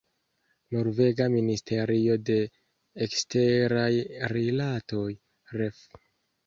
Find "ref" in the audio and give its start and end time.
5.63-5.89